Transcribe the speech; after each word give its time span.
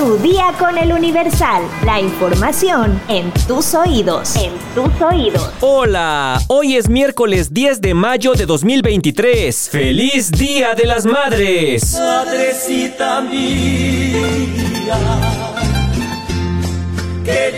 Tu 0.00 0.16
día 0.16 0.54
con 0.58 0.78
el 0.78 0.94
Universal. 0.94 1.62
La 1.84 2.00
información 2.00 2.98
en 3.08 3.30
tus 3.46 3.74
oídos. 3.74 4.34
En 4.34 4.50
tus 4.74 4.98
oídos. 5.02 5.52
Hola, 5.60 6.40
hoy 6.48 6.76
es 6.76 6.88
miércoles 6.88 7.52
10 7.52 7.82
de 7.82 7.92
mayo 7.92 8.32
de 8.32 8.46
2023. 8.46 9.68
¡Feliz 9.70 10.30
Día 10.30 10.74
de 10.74 10.86
las 10.86 11.04
Madres! 11.04 11.98
Madrecita 11.98 13.20
mía. 13.20 14.39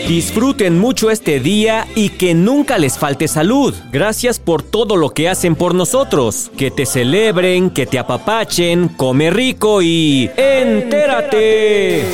Disfruten 0.07 0.79
mucho 0.79 1.11
este 1.11 1.41
día 1.41 1.87
y 1.95 2.11
que 2.11 2.35
nunca 2.35 2.79
les 2.79 2.99
falte 2.99 3.29
salud. 3.29 3.75
Gracias 3.93 4.39
por 4.39 4.63
todo 4.63 4.97
lo 4.97 5.11
que 5.11 5.29
hacen 5.29 5.55
por 5.55 5.75
nosotros. 5.75 6.51
Que 6.57 6.71
te 6.71 6.87
celebren, 6.87 7.71
que 7.71 7.87
te 7.87 7.99
apapachen, 7.99 8.89
come 8.89 9.31
rico 9.31 9.81
y 9.81 10.31
entérate. 10.37 12.05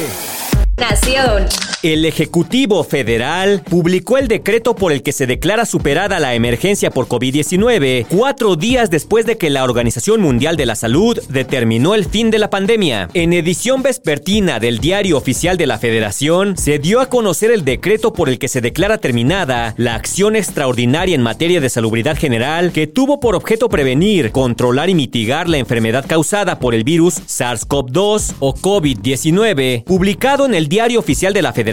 Nación. 0.76 1.46
El 1.84 2.04
Ejecutivo 2.04 2.82
Federal 2.82 3.62
publicó 3.62 4.18
el 4.18 4.26
decreto 4.26 4.74
por 4.74 4.90
el 4.90 5.04
que 5.04 5.12
se 5.12 5.28
declara 5.28 5.64
superada 5.64 6.18
la 6.18 6.34
emergencia 6.34 6.90
por 6.90 7.06
COVID-19 7.06 8.06
cuatro 8.08 8.56
días 8.56 8.90
después 8.90 9.26
de 9.26 9.38
que 9.38 9.48
la 9.48 9.62
Organización 9.62 10.20
Mundial 10.20 10.56
de 10.56 10.66
la 10.66 10.74
Salud 10.74 11.20
determinó 11.28 11.94
el 11.94 12.04
fin 12.04 12.32
de 12.32 12.40
la 12.40 12.50
pandemia. 12.50 13.08
En 13.14 13.32
edición 13.32 13.84
vespertina 13.84 14.58
del 14.58 14.80
Diario 14.80 15.16
Oficial 15.16 15.56
de 15.56 15.68
la 15.68 15.78
Federación, 15.78 16.56
se 16.56 16.80
dio 16.80 17.00
a 17.00 17.08
conocer 17.08 17.52
el 17.52 17.64
decreto 17.64 18.12
por 18.12 18.28
el 18.28 18.40
que 18.40 18.48
se 18.48 18.60
declara 18.60 18.98
terminada 18.98 19.74
la 19.76 19.94
acción 19.94 20.34
extraordinaria 20.34 21.14
en 21.14 21.22
materia 21.22 21.60
de 21.60 21.70
salubridad 21.70 22.18
general 22.18 22.72
que 22.72 22.88
tuvo 22.88 23.20
por 23.20 23.36
objeto 23.36 23.68
prevenir, 23.68 24.32
controlar 24.32 24.90
y 24.90 24.96
mitigar 24.96 25.48
la 25.48 25.58
enfermedad 25.58 26.04
causada 26.08 26.58
por 26.58 26.74
el 26.74 26.82
virus 26.82 27.20
SARS-CoV-2 27.20 28.34
o 28.40 28.52
COVID-19, 28.56 29.84
publicado 29.84 30.44
en 30.44 30.54
el 30.54 30.66
Diario 30.66 30.98
Oficial 30.98 31.32
de 31.32 31.42
la 31.42 31.52
Federación 31.52 31.67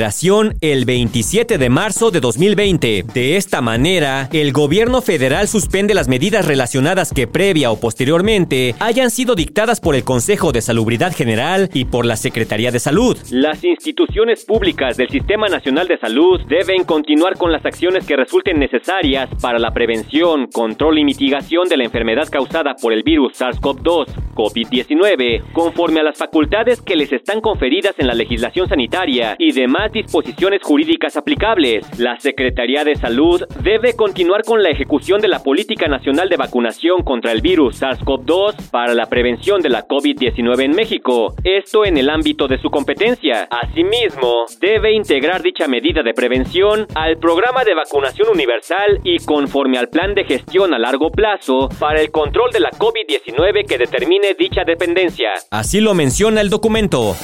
el 0.59 0.83
27 0.83 1.57
de 1.57 1.69
marzo 1.69 2.11
de 2.11 2.19
2020. 2.19 3.05
De 3.13 3.37
esta 3.37 3.61
manera, 3.61 4.27
el 4.33 4.51
gobierno 4.51 5.01
federal 5.01 5.47
suspende 5.47 5.93
las 5.93 6.09
medidas 6.09 6.45
relacionadas 6.45 7.13
que 7.13 7.27
previa 7.27 7.71
o 7.71 7.79
posteriormente 7.79 8.75
hayan 8.81 9.09
sido 9.09 9.35
dictadas 9.35 9.79
por 9.79 9.95
el 9.95 10.03
Consejo 10.03 10.51
de 10.51 10.61
Salubridad 10.61 11.15
General 11.15 11.69
y 11.73 11.85
por 11.85 12.05
la 12.05 12.17
Secretaría 12.17 12.71
de 12.71 12.79
Salud. 12.79 13.17
Las 13.31 13.63
instituciones 13.63 14.43
públicas 14.43 14.97
del 14.97 15.07
Sistema 15.07 15.47
Nacional 15.47 15.87
de 15.87 15.97
Salud 15.97 16.41
deben 16.49 16.83
continuar 16.83 17.37
con 17.37 17.53
las 17.53 17.65
acciones 17.65 18.05
que 18.05 18.17
resulten 18.17 18.59
necesarias 18.59 19.29
para 19.41 19.59
la 19.59 19.71
prevención, 19.71 20.47
control 20.47 20.99
y 20.99 21.05
mitigación 21.05 21.69
de 21.69 21.77
la 21.77 21.85
enfermedad 21.85 22.27
causada 22.29 22.75
por 22.75 22.91
el 22.91 23.03
virus 23.03 23.39
SARS-CoV-2, 23.39 24.07
COVID-19, 24.33 25.53
conforme 25.53 26.01
a 26.01 26.03
las 26.03 26.17
facultades 26.17 26.81
que 26.81 26.97
les 26.97 27.13
están 27.13 27.39
conferidas 27.39 27.95
en 27.97 28.07
la 28.07 28.13
legislación 28.13 28.67
sanitaria 28.67 29.37
y 29.39 29.53
demás 29.53 29.84
disposiciones 29.91 30.61
jurídicas 30.63 31.17
aplicables. 31.17 31.99
La 31.99 32.19
Secretaría 32.19 32.83
de 32.83 32.95
Salud 32.95 33.43
debe 33.61 33.95
continuar 33.95 34.43
con 34.43 34.61
la 34.61 34.69
ejecución 34.69 35.21
de 35.21 35.27
la 35.27 35.43
Política 35.43 35.87
Nacional 35.87 36.29
de 36.29 36.37
Vacunación 36.37 37.03
contra 37.03 37.31
el 37.31 37.41
virus 37.41 37.81
SARS-CoV-2 37.81 38.69
para 38.71 38.93
la 38.93 39.07
prevención 39.07 39.61
de 39.61 39.69
la 39.69 39.87
COVID-19 39.87 40.63
en 40.63 40.71
México, 40.71 41.33
esto 41.43 41.85
en 41.85 41.97
el 41.97 42.09
ámbito 42.09 42.47
de 42.47 42.59
su 42.59 42.69
competencia. 42.69 43.47
Asimismo, 43.49 44.45
debe 44.59 44.93
integrar 44.93 45.41
dicha 45.41 45.67
medida 45.67 46.03
de 46.03 46.13
prevención 46.13 46.87
al 46.95 47.17
programa 47.17 47.63
de 47.63 47.75
vacunación 47.75 48.29
universal 48.29 48.99
y 49.03 49.19
conforme 49.19 49.77
al 49.77 49.89
plan 49.89 50.13
de 50.13 50.23
gestión 50.23 50.73
a 50.73 50.79
largo 50.79 51.11
plazo 51.11 51.69
para 51.79 52.01
el 52.01 52.11
control 52.11 52.51
de 52.51 52.59
la 52.59 52.71
COVID-19 52.71 53.65
que 53.67 53.77
determine 53.77 54.33
dicha 54.37 54.63
dependencia. 54.65 55.29
Así 55.51 55.81
lo 55.81 55.93
menciona 55.93 56.41
el 56.41 56.49
documento. 56.49 57.15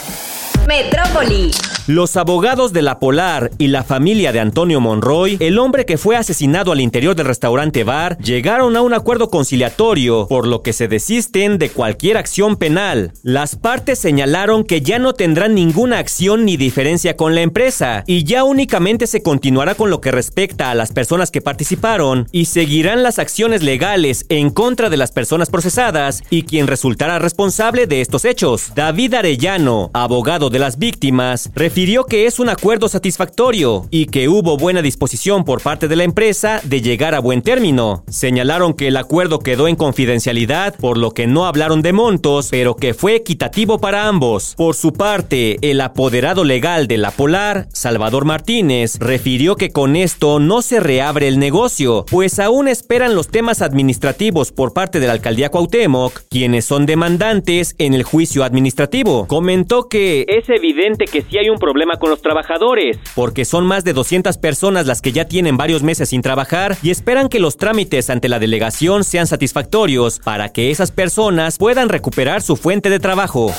Metrópoli. 0.68 1.52
Los 1.88 2.16
abogados 2.16 2.74
de 2.74 2.84
la 2.84 3.00
Polar 3.00 3.52
y 3.58 3.68
la 3.68 3.84
familia 3.84 4.32
de 4.32 4.40
Antonio 4.40 4.80
Monroy, 4.80 5.38
el 5.40 5.58
hombre 5.58 5.86
que 5.86 5.98
fue 5.98 6.16
asesinado 6.16 6.72
al 6.72 6.80
interior 6.80 7.16
del 7.16 7.26
restaurante 7.26 7.84
bar, 7.84 8.18
llegaron 8.20 8.78
a 8.78 8.82
un 8.82 8.94
acuerdo 8.94 9.30
conciliatorio, 9.30 10.28
por 10.28 10.48
lo 10.48 10.62
que 10.62 10.74
se 10.74 10.88
desisten 10.88 11.58
de 11.58 11.70
cualquier 11.70 12.18
acción 12.18 12.56
penal. 12.56 13.14
Las 13.24 13.56
partes 13.56 14.00
señalaron 14.00 14.64
que 14.64 14.82
ya 14.82 15.00
no 15.00 15.14
tendrán 15.14 15.56
ninguna 15.56 15.98
acción 15.98 16.46
ni 16.46 16.56
diferencia 16.56 17.18
con 17.18 17.36
la 17.36 17.42
empresa, 17.42 18.04
y 18.06 18.24
ya 18.24 18.44
únicamente 18.44 19.08
se 19.08 19.24
continuará 19.24 19.76
con 19.76 19.90
lo 19.90 20.02
que 20.02 20.12
respecta 20.12 20.72
a 20.72 20.76
las 20.76 20.92
personas 20.92 21.32
que 21.32 21.42
participaron, 21.42 22.28
y 22.32 22.46
seguirán 22.46 23.04
las 23.04 23.20
acciones 23.20 23.64
legales 23.64 24.26
en 24.30 24.52
contra 24.52 24.90
de 24.90 24.98
las 24.98 25.12
personas 25.12 25.50
procesadas 25.50 26.24
y 26.30 26.44
quien 26.44 26.68
resultará 26.68 27.20
responsable 27.20 27.88
de 27.88 28.02
estos 28.02 28.24
hechos. 28.24 28.72
David 28.76 29.16
Arellano, 29.16 29.90
abogado 29.94 30.41
de 30.50 30.60
las 30.60 30.80
víctimas, 30.80 31.52
refirió 31.54 32.06
que 32.06 32.26
es 32.26 32.40
un 32.40 32.50
acuerdo 32.50 32.90
satisfactorio 32.90 33.88
y 33.92 34.08
que 34.08 34.28
hubo 34.28 34.58
buena 34.58 34.82
disposición 34.82 35.44
por 35.46 35.62
parte 35.62 35.88
de 35.88 35.96
la 35.96 36.04
empresa 36.04 36.62
de 36.64 36.82
llegar 36.82 37.16
a 37.16 37.20
buen 37.20 37.42
término. 37.42 38.04
Señalaron 38.10 38.74
que 38.74 38.88
el 38.88 38.98
acuerdo 38.98 39.40
quedó 39.40 39.68
en 39.68 39.76
confidencialidad, 39.76 40.76
por 40.76 40.98
lo 40.98 41.12
que 41.12 41.28
no 41.28 41.46
hablaron 41.46 41.82
de 41.82 41.94
montos, 41.94 42.48
pero 42.50 42.76
que 42.76 42.94
fue 42.94 43.16
equitativo 43.16 43.80
para 43.80 44.08
ambos. 44.08 44.56
Por 44.56 44.76
su 44.76 44.94
parte, 44.94 45.58
el 45.62 45.82
apoderado 45.82 46.44
legal 46.44 46.88
de 46.88 46.98
la 46.98 47.12
Polar, 47.12 47.68
Salvador 47.74 48.26
Martínez, 48.26 48.98
refirió 49.00 49.56
que 49.56 49.72
con 49.72 49.96
esto 49.96 50.40
no 50.40 50.62
se 50.62 50.80
reabre 50.80 51.28
el 51.28 51.40
negocio, 51.40 52.06
pues 52.10 52.40
aún 52.40 52.68
esperan 52.68 53.16
los 53.16 53.28
temas 53.28 53.62
administrativos 53.62 54.52
por 54.52 54.74
parte 54.74 55.00
de 55.00 55.08
la 55.08 55.14
alcaldía 55.14 55.50
Cuauhtémoc, 55.50 56.22
quienes 56.30 56.66
son 56.66 56.86
demandantes 56.86 57.76
en 57.78 57.94
el 57.94 58.04
juicio 58.04 58.44
administrativo. 58.44 59.28
Comentó 59.28 59.90
que 59.90 60.26
es 60.32 60.48
evidente 60.48 61.06
que 61.06 61.22
sí 61.22 61.38
hay 61.38 61.50
un 61.50 61.58
problema 61.58 61.98
con 61.98 62.10
los 62.10 62.22
trabajadores, 62.22 62.98
porque 63.16 63.44
son 63.44 63.66
más 63.66 63.84
de 63.84 63.92
200 63.92 64.38
personas 64.38 64.86
las 64.86 65.02
que 65.02 65.12
ya 65.12 65.26
tienen 65.26 65.58
varios 65.58 65.84
meses 65.84 66.10
sin 66.10 66.22
trabajar 66.22 66.78
y 66.82 66.90
esperan 66.90 67.28
que 67.28 67.42
los 67.42 67.58
trámites 67.58 68.10
ante 68.10 68.30
la 68.30 68.40
delegación 68.40 69.04
sean 69.04 69.28
satisfactorios 69.28 70.20
para 70.20 70.50
que 70.50 70.72
esas 70.72 70.92
personas 70.92 71.58
puedan 71.58 71.90
recuperar 71.90 72.42
su 72.42 72.56
fuente 72.56 72.90
de 72.90 73.00
trabajo. 73.00 73.54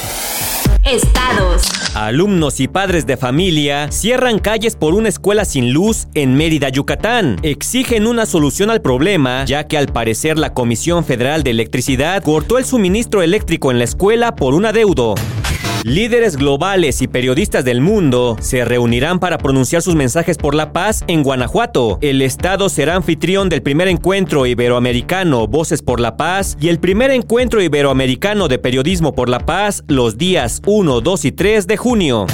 Estados. 0.84 1.62
Alumnos 1.94 2.58
y 2.58 2.68
padres 2.68 3.06
de 3.06 3.18
familia 3.18 3.92
cierran 3.92 4.38
calles 4.38 4.74
por 4.74 4.94
una 4.94 5.10
escuela 5.10 5.44
sin 5.44 5.72
luz 5.72 6.08
en 6.14 6.34
Mérida, 6.34 6.70
Yucatán. 6.70 7.36
Exigen 7.42 8.06
una 8.06 8.24
solución 8.24 8.70
al 8.70 8.80
problema, 8.80 9.44
ya 9.44 9.68
que 9.68 9.76
al 9.76 9.88
parecer 9.88 10.38
la 10.38 10.54
Comisión 10.54 11.04
Federal 11.04 11.42
de 11.42 11.50
Electricidad 11.50 12.22
cortó 12.22 12.56
el 12.56 12.64
suministro 12.64 13.22
eléctrico 13.22 13.70
en 13.70 13.78
la 13.78 13.84
escuela 13.84 14.34
por 14.34 14.54
un 14.54 14.64
adeudo. 14.64 15.14
Líderes 15.84 16.36
globales 16.36 17.02
y 17.02 17.08
periodistas 17.08 17.64
del 17.64 17.80
mundo 17.80 18.36
se 18.40 18.64
reunirán 18.64 19.18
para 19.18 19.38
pronunciar 19.38 19.82
sus 19.82 19.96
mensajes 19.96 20.38
por 20.38 20.54
la 20.54 20.72
paz 20.72 21.02
en 21.08 21.24
Guanajuato. 21.24 21.98
El 22.02 22.22
estado 22.22 22.68
será 22.68 22.94
anfitrión 22.94 23.48
del 23.48 23.62
primer 23.62 23.88
encuentro 23.88 24.46
iberoamericano 24.46 25.48
Voces 25.48 25.82
por 25.82 25.98
la 25.98 26.16
Paz 26.16 26.56
y 26.60 26.68
el 26.68 26.78
primer 26.78 27.10
encuentro 27.10 27.60
iberoamericano 27.60 28.46
de 28.46 28.60
periodismo 28.60 29.12
por 29.12 29.28
la 29.28 29.40
paz 29.40 29.82
los 29.88 30.16
días 30.16 30.62
1, 30.66 31.00
2 31.00 31.24
y 31.24 31.32
3 31.32 31.66
de 31.66 31.76
junio. 31.76 32.26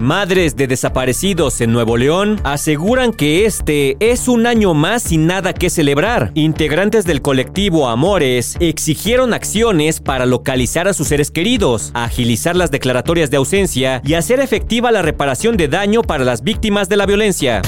Madres 0.00 0.56
de 0.56 0.66
desaparecidos 0.66 1.60
en 1.60 1.72
Nuevo 1.72 1.98
León 1.98 2.40
aseguran 2.42 3.12
que 3.12 3.44
este 3.44 3.98
es 4.00 4.28
un 4.28 4.46
año 4.46 4.72
más 4.72 5.02
sin 5.02 5.26
nada 5.26 5.52
que 5.52 5.68
celebrar. 5.68 6.32
Integrantes 6.34 7.04
del 7.04 7.20
colectivo 7.20 7.86
Amores 7.86 8.56
exigieron 8.60 9.34
acciones 9.34 10.00
para 10.00 10.24
localizar 10.24 10.88
a 10.88 10.94
sus 10.94 11.08
seres 11.08 11.30
queridos, 11.30 11.90
agilizar 11.92 12.56
las 12.56 12.70
declaratorias 12.70 13.30
de 13.30 13.36
ausencia 13.36 14.00
y 14.02 14.14
hacer 14.14 14.40
efectiva 14.40 14.90
la 14.90 15.02
reparación 15.02 15.58
de 15.58 15.68
daño 15.68 16.00
para 16.00 16.24
las 16.24 16.42
víctimas 16.42 16.88
de 16.88 16.96
la 16.96 17.04
violencia. 17.04 17.60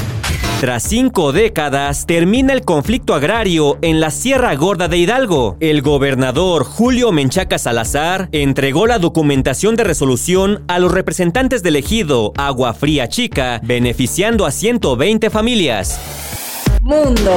Tras 0.62 0.84
cinco 0.84 1.32
décadas, 1.32 2.06
termina 2.06 2.52
el 2.52 2.64
conflicto 2.64 3.16
agrario 3.16 3.78
en 3.82 3.98
la 3.98 4.12
Sierra 4.12 4.54
Gorda 4.54 4.86
de 4.86 4.96
Hidalgo. 4.96 5.56
El 5.58 5.82
gobernador 5.82 6.62
Julio 6.62 7.10
Menchaca 7.10 7.58
Salazar 7.58 8.28
entregó 8.30 8.86
la 8.86 9.00
documentación 9.00 9.74
de 9.74 9.82
resolución 9.82 10.62
a 10.68 10.78
los 10.78 10.92
representantes 10.92 11.64
del 11.64 11.74
ejido 11.74 12.32
Agua 12.36 12.74
Fría 12.74 13.08
Chica, 13.08 13.60
beneficiando 13.64 14.46
a 14.46 14.52
120 14.52 15.30
familias. 15.30 15.98
Mundo. 16.80 17.32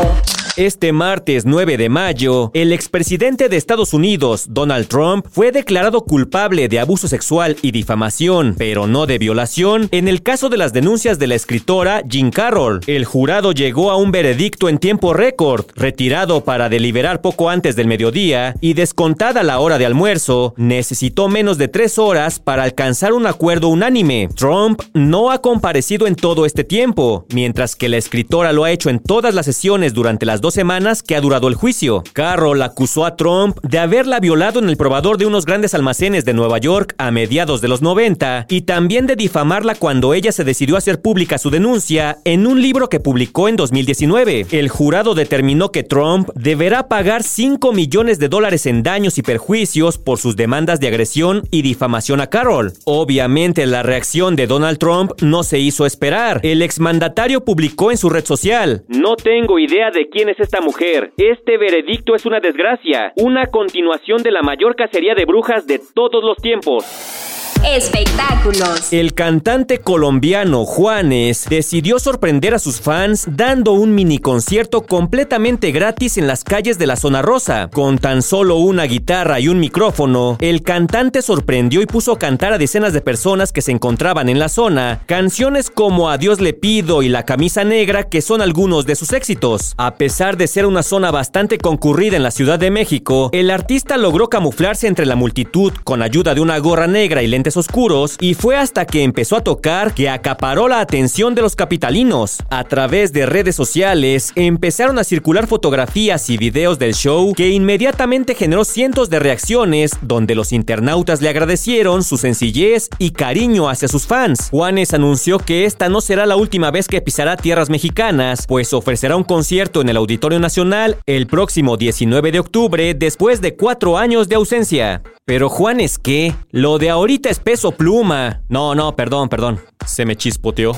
Este 0.58 0.94
martes 0.94 1.46
9 1.46 1.76
de 1.76 1.90
mayo, 1.90 2.50
el 2.54 2.72
expresidente 2.72 3.50
de 3.50 3.58
Estados 3.58 3.94
Unidos, 3.94 4.46
Donald 4.52 4.88
Trump, 4.88 5.26
fue 5.30 5.52
declarado 5.52 6.06
culpable 6.06 6.70
de 6.70 6.80
abuso 6.80 7.10
sexual 7.10 7.58
y 7.62 7.72
difamación, 7.72 8.56
pero 8.58 8.88
no 8.88 9.06
de 9.06 9.18
violación, 9.18 9.90
en 9.92 10.08
el 10.08 10.24
caso 10.24 10.48
de 10.48 10.56
las 10.56 10.72
denuncias 10.72 11.20
de 11.20 11.28
la 11.28 11.36
escritora 11.36 12.04
Jean 12.08 12.32
Carroll. 12.32 12.80
El 12.88 13.04
jurado 13.04 13.52
llegó 13.52 13.92
a 13.92 13.98
un 13.98 14.12
veredicto 14.12 14.70
en 14.70 14.78
tiempo 14.78 15.12
récord, 15.14 15.66
retirado 15.76 16.46
para 16.46 16.70
deliberar 16.70 17.20
poco 17.20 17.50
antes 17.50 17.76
del 17.76 17.88
mediodía 17.88 18.56
y 18.62 18.76
descontada 18.76 19.44
la 19.44 19.60
hora 19.60 19.78
de 19.78 19.86
almuerzo, 19.86 20.54
necesitó 20.56 21.28
menos 21.28 21.58
de 21.58 21.68
tres 21.68 22.00
horas 22.00 22.40
para 22.40 22.64
alcanzar 22.64 23.12
un 23.12 23.28
acuerdo 23.28 23.68
unánime. 23.68 24.30
Trump 24.34 24.82
no 24.94 25.32
ha 25.32 25.42
comparecido 25.42 26.08
en 26.08 26.16
todo 26.16 26.46
este 26.46 26.64
tiempo, 26.64 27.26
mientras 27.34 27.76
que 27.76 27.90
la 27.90 27.98
escritora 27.98 28.54
lo 28.54 28.64
ha 28.64 28.72
hecho 28.72 28.90
en 28.90 29.00
todas 29.00 29.36
las 29.36 29.48
sesiones 29.48 29.94
durante 29.94 30.26
las 30.26 30.45
dos 30.46 30.54
semanas 30.54 31.02
que 31.02 31.16
ha 31.16 31.22
durado 31.22 31.48
el 31.48 31.56
juicio. 31.56 32.04
Carroll 32.14 32.62
acusó 32.62 33.04
a 33.08 33.16
Trump 33.16 33.58
de 33.64 33.80
haberla 33.80 34.20
violado 34.20 34.60
en 34.60 34.70
el 34.70 34.78
probador 34.78 35.18
de 35.18 35.26
unos 35.26 35.44
grandes 35.44 35.74
almacenes 35.74 36.24
de 36.24 36.36
Nueva 36.36 36.60
York 36.60 36.94
a 37.00 37.10
mediados 37.10 37.62
de 37.62 37.68
los 37.68 37.82
90 37.82 38.46
y 38.48 38.62
también 38.62 39.08
de 39.08 39.16
difamarla 39.16 39.74
cuando 39.74 40.14
ella 40.14 40.32
se 40.32 40.44
decidió 40.44 40.78
hacer 40.78 41.02
pública 41.02 41.40
su 41.40 41.50
denuncia 41.50 42.20
en 42.26 42.46
un 42.46 42.62
libro 42.62 42.90
que 42.90 43.00
publicó 43.00 43.50
en 43.50 43.56
2019. 43.56 44.46
El 44.52 44.70
jurado 44.70 45.16
determinó 45.16 45.72
que 45.72 45.82
Trump 45.82 46.30
deberá 46.36 46.90
pagar 46.90 47.24
5 47.24 47.74
millones 47.74 48.20
de 48.20 48.30
dólares 48.30 48.68
en 48.68 48.84
daños 48.84 49.18
y 49.18 49.24
perjuicios 49.24 49.98
por 49.98 50.20
sus 50.20 50.36
demandas 50.36 50.80
de 50.80 50.90
agresión 50.90 51.42
y 51.50 51.64
difamación 51.64 52.22
a 52.22 52.28
Carroll. 52.28 52.74
Obviamente 52.84 53.66
la 53.66 53.82
reacción 53.82 54.36
de 54.36 54.46
Donald 54.46 54.78
Trump 54.78 55.14
no 55.24 55.42
se 55.42 55.58
hizo 55.58 55.88
esperar. 55.88 56.40
El 56.44 56.62
exmandatario 56.62 57.44
publicó 57.44 57.90
en 57.90 57.98
su 57.98 58.12
red 58.12 58.26
social, 58.26 58.84
No 58.90 59.16
tengo 59.16 59.58
idea 59.58 59.90
de 59.90 60.08
quién 60.08 60.30
es 60.30 60.35
esta 60.40 60.62
mujer. 60.62 61.12
Este 61.18 61.58
veredicto 61.58 62.16
es 62.16 62.26
una 62.26 62.40
desgracia, 62.40 63.14
una 63.18 63.48
continuación 63.48 64.24
de 64.24 64.32
la 64.32 64.42
mayor 64.42 64.76
cacería 64.76 65.16
de 65.16 65.26
brujas 65.26 65.68
de 65.68 65.80
todos 65.94 66.24
los 66.24 66.38
tiempos. 66.38 67.35
Espectáculos. 67.68 68.94
El 68.94 69.16
cantante 69.16 69.80
colombiano 69.80 70.66
Juanes 70.66 71.48
decidió 71.50 71.98
sorprender 71.98 72.54
a 72.54 72.60
sus 72.60 72.80
fans 72.80 73.26
dando 73.28 73.72
un 73.72 73.96
mini 73.96 74.20
concierto 74.20 74.86
completamente 74.86 75.72
gratis 75.72 76.20
en 76.20 76.28
las 76.28 76.44
calles 76.44 76.78
de 76.78 76.86
la 76.86 76.96
zona 76.96 77.24
rosa. 77.24 77.70
Con 77.74 77.98
tan 77.98 78.22
solo 78.22 78.58
una 78.58 78.84
guitarra 78.84 79.40
y 79.40 79.48
un 79.48 79.60
micrófono, 79.60 80.38
el 80.42 80.62
cantante 80.62 81.24
sorprendió 81.24 81.82
y 81.82 81.88
puso 81.88 82.12
a 82.12 82.20
cantar 82.20 82.54
a 82.54 82.60
decenas 82.60 82.94
de 82.94 83.02
personas 83.02 83.52
que 83.52 83.64
se 83.64 83.72
encontraban 83.72 84.30
en 84.30 84.38
la 84.38 84.48
zona 84.50 85.02
canciones 85.08 85.72
como 85.72 86.12
Adiós 86.12 86.40
le 86.40 86.54
pido 86.54 87.02
y 87.02 87.10
La 87.10 87.26
camisa 87.26 87.64
negra 87.64 88.04
que 88.04 88.22
son 88.22 88.42
algunos 88.42 88.86
de 88.86 88.96
sus 88.96 89.12
éxitos. 89.12 89.74
A 89.78 89.96
pesar 89.96 90.38
de 90.38 90.46
ser 90.46 90.68
una 90.68 90.84
zona 90.84 91.10
bastante 91.10 91.58
concurrida 91.58 92.16
en 92.16 92.24
la 92.24 92.32
Ciudad 92.32 92.60
de 92.60 92.70
México, 92.70 93.32
el 93.34 93.50
artista 93.50 93.98
logró 93.98 94.30
camuflarse 94.30 94.86
entre 94.86 95.08
la 95.08 95.16
multitud 95.16 95.74
con 95.84 96.04
ayuda 96.04 96.36
de 96.36 96.42
una 96.42 96.60
gorra 96.60 96.86
negra 96.86 97.24
y 97.24 97.28
lentes 97.28 97.55
oscuros 97.58 98.18
y 98.20 98.34
fue 98.34 98.58
hasta 98.58 98.86
que 98.86 99.04
empezó 99.04 99.36
a 99.36 99.44
tocar 99.44 99.94
que 99.94 100.10
acaparó 100.10 100.68
la 100.68 100.80
atención 100.80 101.36
de 101.36 101.42
los 101.42 101.56
capitalinos. 101.56 102.38
A 102.50 102.64
través 102.64 103.14
de 103.14 103.26
redes 103.26 103.56
sociales 103.56 104.32
empezaron 104.36 105.00
a 105.00 105.04
circular 105.04 105.48
fotografías 105.48 106.30
y 106.30 106.38
videos 106.38 106.80
del 106.80 106.94
show 106.94 107.34
que 107.34 107.50
inmediatamente 107.50 108.36
generó 108.36 108.66
cientos 108.66 109.10
de 109.10 109.20
reacciones 109.20 109.92
donde 110.02 110.36
los 110.36 110.52
internautas 110.52 111.22
le 111.22 111.30
agradecieron 111.30 112.04
su 112.04 112.18
sencillez 112.18 112.90
y 112.98 113.12
cariño 113.12 113.70
hacia 113.70 113.88
sus 113.88 114.06
fans. 114.06 114.50
Juanes 114.52 114.94
anunció 114.94 115.40
que 115.40 115.66
esta 115.66 115.90
no 115.90 116.02
será 116.02 116.26
la 116.26 116.36
última 116.36 116.72
vez 116.72 116.88
que 116.88 117.02
pisará 117.02 117.38
tierras 117.38 117.70
mexicanas, 117.70 118.46
pues 118.48 118.74
ofrecerá 118.74 119.16
un 119.16 119.24
concierto 119.24 119.82
en 119.82 119.90
el 119.90 119.98
Auditorio 119.98 120.40
Nacional 120.40 120.98
el 121.06 121.28
próximo 121.28 121.78
19 121.78 122.32
de 122.32 122.40
octubre 122.40 122.94
después 122.94 123.42
de 123.42 123.56
cuatro 123.56 123.98
años 123.98 124.30
de 124.30 124.36
ausencia. 124.36 125.02
Pero 125.26 125.50
Juanes, 125.50 125.98
¿qué? 125.98 126.36
Lo 126.52 126.78
de 126.78 126.92
ahorita 126.92 127.30
es 127.30 127.40
peso 127.46 127.72
pluma. 127.72 128.42
No, 128.50 128.74
no, 128.74 128.96
perdón, 128.96 129.30
perdón. 129.30 129.62
Se 129.86 130.04
me 130.04 130.16
chispoteó. 130.18 130.74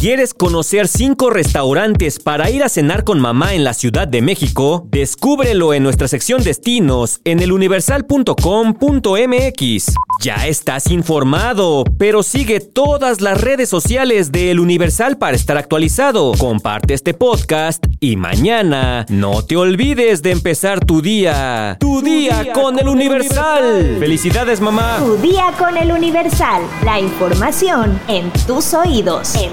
¿Quieres 0.00 0.34
conocer 0.34 0.88
5 0.88 1.30
restaurantes 1.30 2.18
para 2.18 2.50
ir 2.50 2.64
a 2.64 2.68
cenar 2.68 3.04
con 3.04 3.20
mamá 3.20 3.54
en 3.54 3.62
la 3.62 3.72
Ciudad 3.72 4.08
de 4.08 4.20
México? 4.20 4.84
Descúbrelo 4.90 5.74
en 5.74 5.84
nuestra 5.84 6.08
sección 6.08 6.42
destinos 6.42 7.20
en 7.24 7.40
eluniversal.com.mx. 7.40 9.94
Ya 10.20 10.46
estás 10.46 10.88
informado, 10.88 11.84
pero 11.98 12.24
sigue 12.24 12.58
todas 12.60 13.20
las 13.20 13.40
redes 13.40 13.68
sociales 13.68 14.32
de 14.32 14.50
El 14.50 14.58
Universal 14.60 15.18
para 15.18 15.36
estar 15.36 15.56
actualizado. 15.56 16.32
Comparte 16.36 16.94
este 16.94 17.14
podcast 17.14 17.84
y 18.00 18.16
mañana 18.16 19.06
no 19.08 19.44
te 19.44 19.56
olvides 19.56 20.22
de 20.22 20.32
empezar 20.32 20.84
tu 20.84 21.00
día. 21.00 21.76
Tu, 21.78 22.02
día, 22.02 22.42
día 22.42 22.52
con, 22.52 22.64
con 22.64 22.78
El 22.80 22.88
Universal. 22.88 23.62
Universal. 23.62 23.98
Felicidades, 24.00 24.60
mamá. 24.60 24.96
Tu 24.98 25.16
día 25.18 25.52
con 25.58 25.76
el 25.76 25.92
Universal. 25.92 26.62
La 26.84 26.98
información 26.98 28.00
en 28.08 28.32
tus 28.46 28.74
oídos. 28.74 29.36
En 29.36 29.52